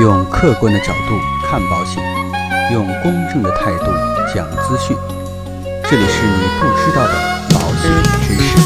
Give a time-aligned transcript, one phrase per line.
[0.00, 2.00] 用客观的角度看保险，
[2.72, 3.86] 用公正的态度
[4.32, 4.96] 讲资讯。
[5.90, 7.14] 这里是你不知道的
[7.52, 7.90] 保险
[8.22, 8.56] 知识。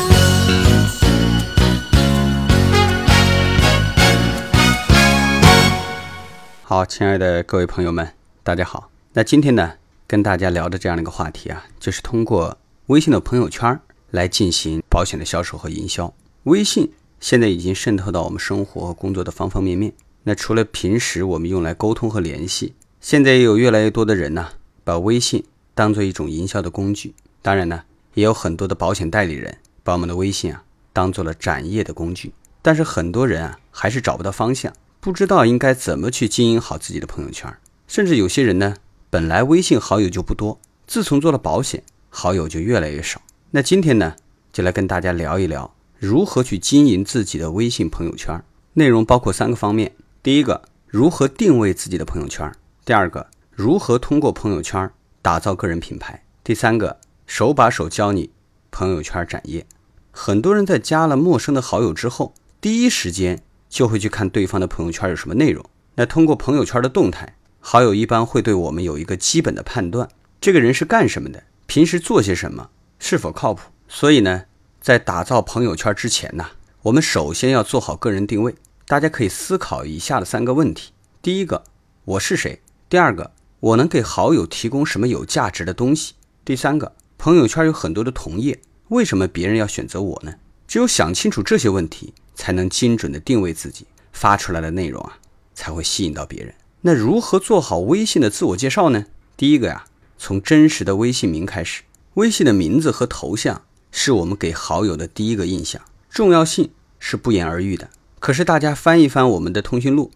[6.62, 8.12] 好，亲爱的各位朋友们，
[8.42, 8.90] 大家好。
[9.14, 9.72] 那今天呢，
[10.06, 12.58] 跟大家聊的这样的一个话题啊，就是通过
[12.88, 13.80] 微信的朋友圈
[14.10, 16.12] 来进行保险的销售和营销。
[16.42, 19.94] 微信现在已经渗透到我们生活和工作的方方面面。
[20.24, 24.50] 那除了平时我们用来沟通和联系，现在也有越来越多的人呢，
[24.84, 27.14] 把微信当做一种营销的工具。
[27.40, 27.82] 当然呢，
[28.14, 32.32] 也有很多的保险代理人把我们的微信啊当做了展业的工具。
[32.62, 37.52] 但是很多人啊还是找不到方向，不知道应该怎么去经营好自己的朋友圈。
[37.88, 38.76] 甚至有些人呢，
[39.10, 43.20] 本来微信好友就不多，自从做了保险，好友就越来越少。
[43.50, 44.14] 那今天呢，
[44.52, 48.40] 就来跟大家聊一聊如何去经营自己的微信朋友圈。
[48.74, 49.92] 内容包括三个方面。
[50.22, 52.48] 第一个，如何定位自己的朋友圈；
[52.84, 54.88] 第二个，如何通过朋友圈
[55.20, 58.30] 打造个人品牌；第三个，手把手教你
[58.70, 59.66] 朋友圈展业。
[60.12, 65.64] 很多人在加了陌生的好友之后，第一时间就会去看对方的朋友圈有什么内容。
[65.96, 70.08] 那通过朋友圈的动态，好友一般会对我们有一个基本的判断：
[70.40, 72.70] 这个人是干什么的，平时做些什么，
[73.00, 73.72] 是否靠谱。
[73.88, 74.44] 所以呢，
[74.80, 76.46] 在打造朋友圈之前呢，
[76.82, 78.54] 我们首先要做好个人定位。
[78.92, 81.64] 大家可以思考以下的三个问题：第一个，
[82.04, 82.60] 我是谁？
[82.90, 86.12] 第二个，我能给好友提供什么有价值的东西？
[86.44, 90.34] 第三个，朋友圈有很多的同业，为什么别人要选择我呢？
[90.68, 95.16] 只有想清楚这些问题，才能精准的定位自己，发出来的内容啊，
[95.54, 96.54] 才会吸引到别人。
[96.82, 99.06] 那如何做好微信的自我介绍呢？
[99.38, 99.86] 第一个呀，
[100.18, 101.84] 从真实的微信名开始。
[102.12, 107.88] 微信的名字和头像是我们给好友的第一个印象，重要性是不言而喻的。
[108.22, 110.12] 可是大家翻一翻我们的通讯录，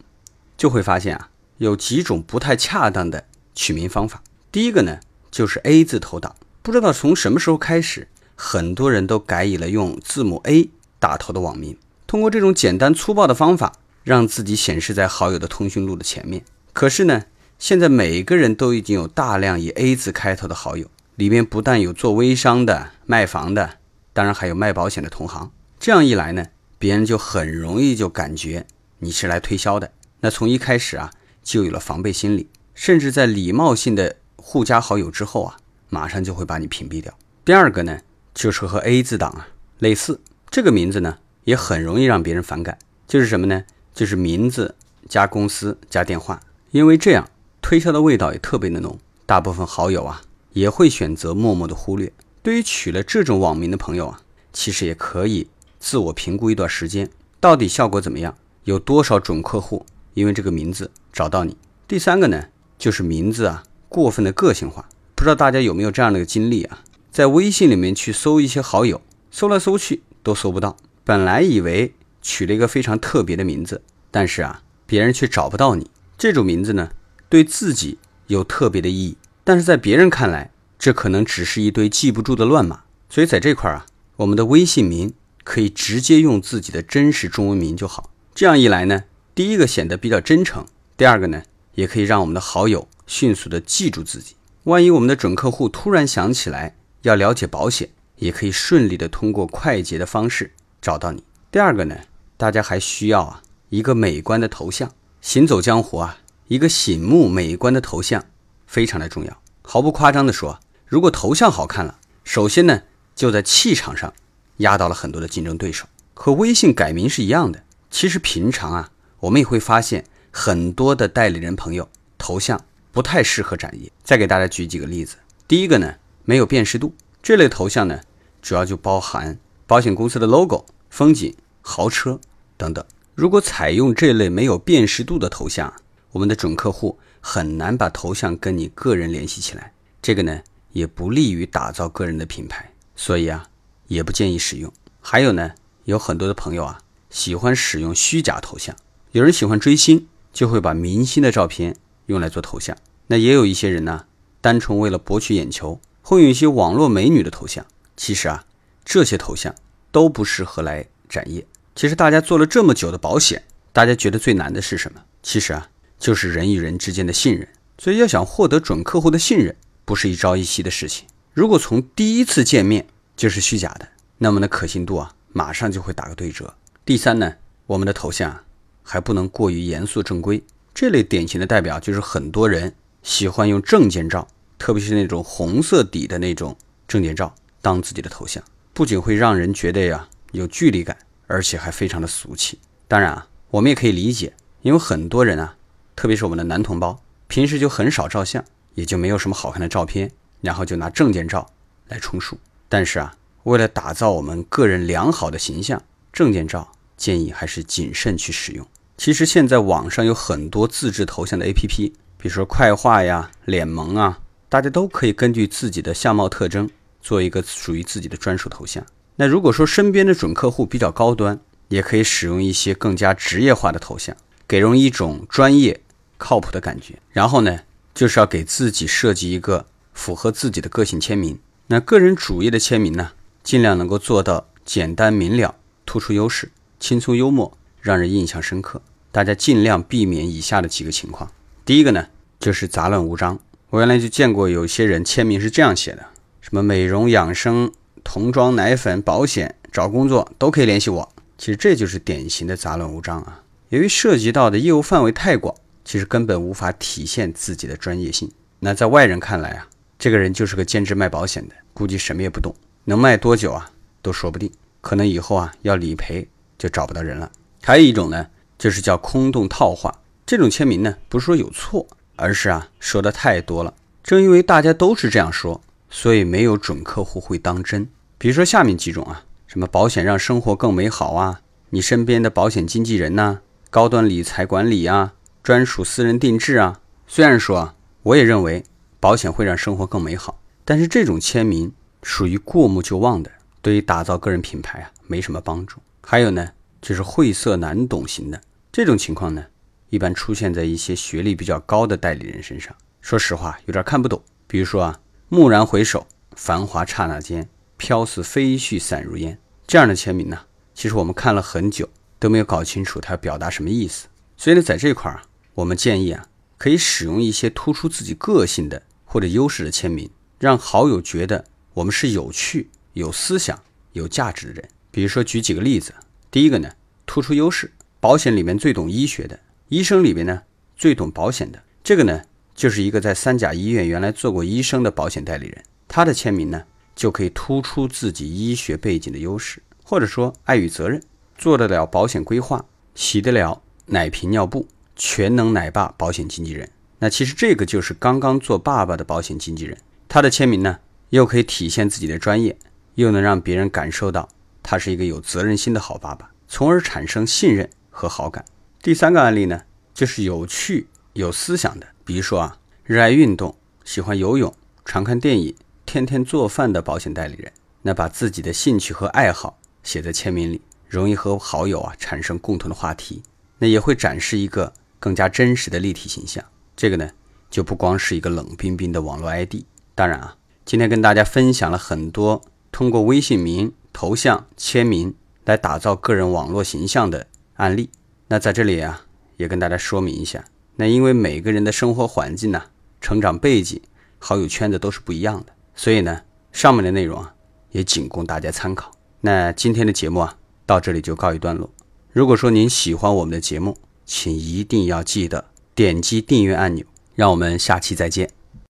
[0.56, 4.22] 就会发现啊，有几种不太恰当的取名方法。
[4.52, 10.70] 第一个呢，就是 A 字头党，不知道从什么时候开始，很多人都改以了用字母 A
[11.00, 11.76] 打头的网名，
[12.06, 13.72] 通过这种简单粗暴的方法，
[14.04, 16.44] 让自己显示在好友的通讯录的前面。
[16.72, 17.24] 可是呢，
[17.58, 20.86] 现在每个人都已经有大量以 A 字开头的好友，
[21.16, 23.78] 里面不但有做微商的、卖房的，
[24.12, 25.50] 当然还有卖保险的同行。
[25.80, 26.46] 这样一来呢。
[26.78, 28.66] 别人就很容易就感觉
[28.98, 31.10] 你是来推销的，那从一开始啊
[31.42, 35.56] 就有了防备心理，甚至在礼貌性的互加好友之后啊，
[35.88, 37.16] 马上就会把你屏蔽掉。
[37.44, 38.00] 第二个呢，
[38.34, 39.48] 就是和 A 字党啊
[39.78, 40.20] 类似，
[40.50, 43.64] 这个名字呢也很容易让别人反感，就是什么呢？
[43.94, 44.74] 就是名字
[45.08, 47.28] 加公司加电话，因为这样
[47.62, 50.20] 推销的味道也特别的浓，大部分好友啊
[50.52, 52.12] 也会选择默默的忽略。
[52.42, 54.20] 对于取了这种网名的朋友啊，
[54.52, 55.48] 其实也可以。
[55.88, 57.08] 自我评估一段时间，
[57.38, 58.36] 到底效果怎么样？
[58.64, 61.56] 有多少准客户因为这个名字找到你？
[61.86, 66.80] 第三个呢，就是名字啊过分的个性化，不知道大家有没有这样的一个经历啊？
[67.12, 70.76] 在微信里面去搜一些好友，搜来搜去都搜不到。
[71.04, 73.80] 本来以为取了一个非常特别的名字，
[74.10, 75.88] 但是啊，别人却找不到你。
[76.18, 76.90] 这种名字呢，
[77.28, 82.80] 对自己有特别的意义，但是在别人看来，这可能只是一堆记不住的乱码。
[83.08, 83.86] 所以在这块啊，
[84.16, 85.14] 我们的微信名。
[85.46, 91.40] 可以直接用自己的真实中文名就好，这样一来呢，第一个显得比较真诚，第二个呢，
[91.76, 94.34] 也可以让我们的好友迅速的记住自己。
[94.64, 100.52] 万一我们的准客户突然想起来要了解保险，也可以顺利的通过快捷的方式
[100.82, 101.22] 找到你。
[101.52, 101.96] 第二个呢，
[102.36, 104.90] 大家还需要啊一个美观的头像。
[105.20, 106.18] 行走江湖啊，
[106.48, 108.24] 一个醒目美观的头像
[108.66, 109.42] 非常的重要。
[109.62, 112.82] 毫不夸张的说，如果头像好看了，首先呢
[113.14, 114.12] 就在气场上。
[114.58, 117.62] 压倒了很多的竞争对手，和微信改名是一样的。
[117.90, 118.90] 其实平常啊，
[119.20, 123.90] 我们也会发现很多的代理人朋友头像不太适合展业。
[124.02, 125.16] 再给大家举几个例子。
[125.46, 125.94] 第一个呢，
[126.24, 126.94] 没有辨识度。
[127.22, 128.00] 这类头像呢，
[128.40, 132.20] 主要就包含保险公司的 logo、风景、豪车
[132.56, 132.84] 等等。
[133.14, 135.72] 如果采用这类没有辨识度的头像，
[136.12, 139.72] 我们的准客户很难把头像跟你个人联系起来。
[140.00, 140.40] 这个呢，
[140.72, 142.72] 也不利于打造个人的品牌。
[142.94, 143.46] 所以啊。
[143.88, 144.72] 也不建议使用。
[145.00, 145.52] 还有呢，
[145.84, 146.80] 有很多的朋友啊，
[147.10, 148.74] 喜欢使用虚假头像。
[149.12, 152.76] 有人喜欢追星，就会把明星的照片用来做头像。
[153.06, 154.06] 那也有一些人呢，
[154.40, 157.64] 单纯为了博取眼球，会用一些网络美女的头像。
[157.96, 158.44] 其实啊，
[158.84, 159.54] 这些头像
[159.90, 161.46] 都不适合来展业。
[161.74, 165.00] 其实大家做了这么久的保险，大家觉得最难的是什么？
[165.22, 165.68] 其实啊，
[165.98, 167.48] 就是人与人之间的信任。
[167.78, 169.54] 所以要想获得准客户的信任，
[169.84, 171.06] 不是一朝一夕的事情。
[171.32, 172.86] 如果从第一次见面，
[173.16, 176.54] 就是虚假的，那么的可信度啊，马上就会打个对折。
[176.84, 177.34] 第三呢，
[177.66, 178.44] 我们的头像
[178.82, 180.42] 还不能过于严肃正规，
[180.74, 184.28] 这类典型的代表就是很多人喜欢用证件照，
[184.58, 188.42] 特别是那种红色底的那种证件照当自己的头像，
[188.74, 190.96] 不仅会让人觉得呀有距离感，
[191.26, 192.58] 而且还非常的俗气。
[192.86, 195.56] 当然啊，我们也可以理解，因为很多人啊，
[195.96, 200.12] 特别是我们的男同胞，平时就很少照相，也就没有什么好看的照片，
[200.42, 201.50] 然后就拿证件照
[201.88, 202.38] 来充数。
[202.76, 205.82] 但是啊，为了打造我们个人良好的形象，
[206.12, 208.66] 证件照建议还是谨慎去使用。
[208.98, 214.18] 其实现在网上有很多自制头像的 APP，比如说快画呀、脸萌啊，
[214.50, 216.68] 大家都可以根据自己的相貌特征
[217.00, 218.84] 做一个属于自己的专属头像。
[219.14, 224.14] 那如果说身边的准客户比较高端，也可以使用一些更加职业化的头像，
[224.46, 225.80] 给人一种专业、
[226.18, 226.96] 靠谱的感觉。
[227.08, 227.60] 然后呢，
[227.94, 229.64] 就是要给自己设计一个
[229.94, 231.38] 符合自己的个性签名。
[231.68, 235.54] 那个人主页的签名呢，尽量能够做到简单明了、
[235.84, 237.56] 突出优势、轻松幽默。
[237.80, 238.82] 让人印象深刻，
[239.12, 241.30] 大家尽量避免以下的几个情况。
[241.64, 242.08] 第一个呢，
[242.40, 243.38] 就是杂乱无章。
[243.70, 246.04] 我原来就见过有些人签名是这样写的：
[246.40, 247.70] 什么美容养生、
[248.02, 251.08] 童装奶粉、保险、找工作都可以联系我。
[251.38, 253.40] 其实这就是典型的杂乱无章啊。
[253.68, 255.54] 由于涉及到的业务范围太广，
[255.84, 258.28] 其实根本无法体现自己的专业性。
[258.58, 262.54] 那在外人看来啊，这个人就是个兼职卖保险的，估计什么也不懂，
[262.84, 263.70] 能卖多久啊
[264.02, 264.50] 都说不定。
[264.80, 266.28] 可能以后啊要理赔
[266.58, 267.30] 就找不到人了。
[267.62, 268.26] 还有一种呢，
[268.58, 269.92] 就是叫空洞套话。
[270.24, 273.74] 这种签名呢，不是说有错，而是啊说的太多了。
[274.02, 275.60] 正因为大家都是这样说，
[275.90, 277.88] 所以没有准客户会当真。
[278.18, 281.40] 比如说下面几种啊，什么保险让生活更美好啊，
[281.70, 283.40] 你身边的保险经纪人呐，
[283.70, 286.80] 高端理财管理啊，专属私人定制啊。
[287.08, 288.64] 虽然说啊，我也认为
[289.06, 291.72] 保险会让生活更美好，但是这种签名
[292.02, 293.30] 属于过目就忘的，
[293.62, 295.78] 对于打造个人品牌啊没什么帮助。
[296.02, 296.50] 还有呢。
[296.82, 299.44] 就是晦涩难懂型的这种情况呢，
[299.90, 302.74] 一般出现在一些学历比较高的代理人身上。
[303.00, 304.22] 说实话，有点看不懂。
[304.46, 305.00] 比如说啊
[305.30, 306.06] ，“蓦然回首，
[306.36, 310.38] 繁华刹那间，飘似飞絮散如烟”这样的签名呢，
[310.74, 311.88] 其实我们看了很久
[312.18, 314.06] 都没有搞清楚它要表达什么意思。
[314.36, 315.22] 所以呢，在这块儿，
[315.54, 318.80] 我们建议啊，可以使用一些突出自己个性的
[319.16, 321.42] 或者优势的签名，让好友觉得
[321.72, 323.58] 我们是有趣、有思想、
[323.94, 324.68] 有价值的人。
[324.90, 325.94] 比如说，举几个例子。
[326.30, 326.70] 第一个呢，
[327.06, 329.40] 突出优势，保险里面最懂医学的，
[329.70, 330.42] 医生里面呢
[330.76, 332.24] 最懂保险的，这个呢
[332.54, 336.62] 就是一个在三甲医院原来做过医生的保险代理人，他的签名呢
[336.94, 341.02] 就可以突出自己医学背景的优势，或者说爱与责任，
[341.38, 342.62] 做得了保险规划，
[342.94, 346.70] 洗得了奶瓶尿布，全能奶爸保险经纪人。
[346.98, 349.76] 那其实这个就是刚刚做爸爸的保险经纪人，
[350.08, 350.78] 他的签名呢
[351.10, 352.56] 又可以体现自己的专业，
[352.94, 354.28] 又能让别人感受到。
[354.62, 358.44] 他是一个有责任心的好爸爸，从而产生信任和好感。
[358.82, 359.62] 第三个案例呢，
[359.94, 364.52] 就是有趣、有思想的，比如说啊，热爱运动、喜欢游泳、
[364.84, 365.54] 常看电影、
[365.84, 367.52] 天天做饭的保险代理人。
[367.82, 373.22] 那把自己的兴趣和爱好写在签名里，容易和好友啊产生共同的话题，
[373.58, 376.44] 那也会展示一个更加真实的立体形象。
[376.76, 377.10] 这个呢，
[377.50, 379.54] 就不光是一个冷冰冰的网络 ID。
[379.94, 383.72] 当然啊，今天跟大家分享了很多通过微信名。
[383.98, 385.14] 头像签名
[385.46, 387.88] 来打造个人网络形象的案例，
[388.28, 389.06] 那在这里啊，
[389.38, 390.44] 也跟大家说明一下。
[390.74, 392.62] 那因为每个人的生活环境呢、
[393.00, 393.80] 成长背景、
[394.18, 396.20] 好友圈子都是不一样的，所以呢，
[396.52, 397.34] 上面的内容啊，
[397.70, 398.92] 也仅供大家参考。
[399.22, 401.72] 那今天的节目啊，到这里就告一段落。
[402.12, 405.42] 如果说您喜欢我们的节目，请一定要记得
[405.76, 406.84] 点击订阅按钮。
[407.16, 408.35] 让我们下期再见。